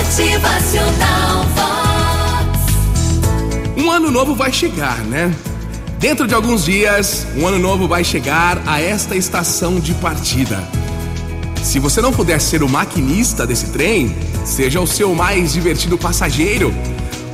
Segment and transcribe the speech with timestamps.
[0.00, 2.58] Motivacional Vox.
[3.76, 5.30] Um ano novo vai chegar, né?
[5.98, 10.58] Dentro de alguns dias, um ano novo vai chegar a esta estação de partida.
[11.62, 16.74] Se você não puder ser o maquinista desse trem, seja o seu mais divertido passageiro.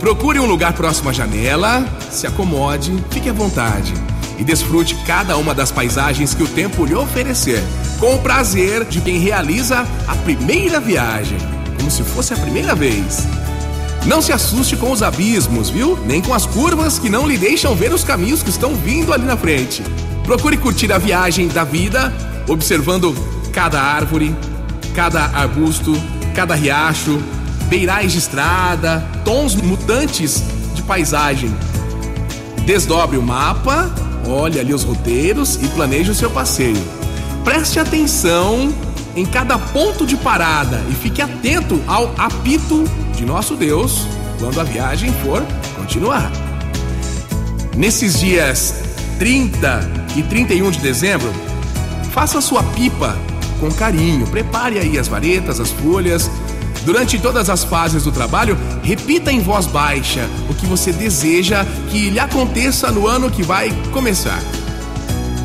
[0.01, 3.95] Procure um lugar próximo à janela, se acomode, fique à vontade
[4.39, 7.63] e desfrute cada uma das paisagens que o tempo lhe oferecer,
[8.01, 11.39] com o prazer de quem realiza a primeira viagem,
[11.77, 13.27] como se fosse a primeira vez.
[14.07, 15.99] Não se assuste com os abismos, viu?
[16.07, 19.25] Nem com as curvas que não lhe deixam ver os caminhos que estão vindo ali
[19.25, 19.83] na frente.
[20.23, 22.13] Procure curtir a viagem da vida,
[22.49, 23.15] observando
[23.53, 24.35] cada árvore,
[24.95, 26.01] cada arbusto,
[26.35, 27.21] cada riacho,
[27.69, 30.43] beirais de estrada, tons mutantes
[30.75, 31.53] de paisagem.
[32.65, 33.93] Desdobre o mapa,
[34.27, 36.83] olhe ali os roteiros e planeje o seu passeio.
[37.45, 38.73] Preste atenção
[39.17, 42.85] em cada ponto de parada e fique atento ao apito
[43.17, 44.07] de nosso Deus
[44.39, 45.43] quando a viagem for
[45.75, 46.31] continuar.
[47.75, 48.75] Nesses dias
[49.19, 51.33] 30 e 31 de dezembro,
[52.13, 53.17] faça sua pipa
[53.59, 54.27] com carinho.
[54.27, 56.31] Prepare aí as varetas, as folhas.
[56.85, 62.11] Durante todas as fases do trabalho, repita em voz baixa o que você deseja que
[62.11, 64.41] lhe aconteça no ano que vai começar.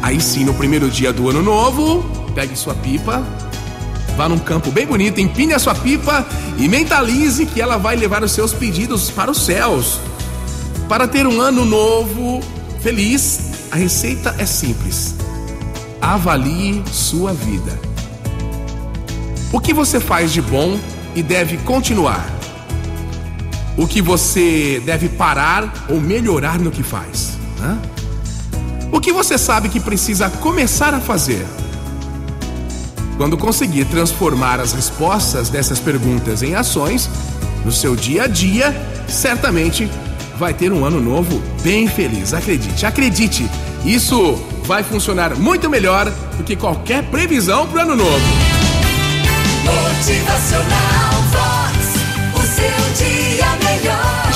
[0.01, 2.03] Aí sim, no primeiro dia do ano novo,
[2.35, 3.23] pegue sua pipa,
[4.15, 6.25] vá num campo bem bonito, empine a sua pipa
[6.57, 9.99] e mentalize que ela vai levar os seus pedidos para os céus.
[10.87, 12.41] Para ter um ano novo
[12.81, 15.15] feliz, a receita é simples.
[16.01, 17.79] Avalie sua vida.
[19.53, 20.79] O que você faz de bom
[21.15, 22.25] e deve continuar?
[23.77, 27.37] O que você deve parar ou melhorar no que faz?
[28.91, 31.45] O que você sabe que precisa começar a fazer?
[33.21, 37.07] Quando conseguir transformar as respostas dessas perguntas em ações,
[37.63, 38.75] no seu dia a dia,
[39.07, 39.87] certamente
[40.39, 42.33] vai ter um ano novo bem feliz.
[42.33, 43.47] Acredite, acredite,
[43.85, 44.33] isso
[44.63, 48.25] vai funcionar muito melhor do que qualquer previsão para o ano novo.
[49.65, 50.80] Motivacional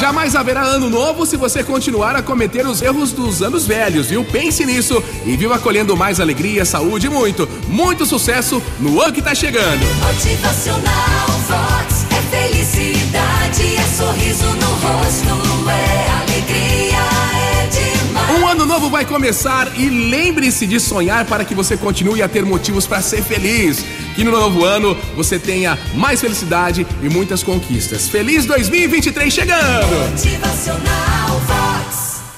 [0.06, 4.24] Jamais haverá ano novo se você continuar a cometer os erros dos anos velhos, viu?
[4.24, 9.20] Pense nisso e viva colhendo mais alegria, saúde e muito, muito sucesso no ano que
[9.20, 9.84] tá chegando.
[10.06, 11.75] Motivacional
[18.75, 23.02] novo vai começar e lembre-se de sonhar para que você continue a ter motivos para
[23.02, 23.86] ser feliz.
[24.16, 28.09] Que no novo ano você tenha mais felicidade e muitas conquistas.
[28.09, 30.12] Feliz 2023 chegando!
[30.12, 31.40] Motivacional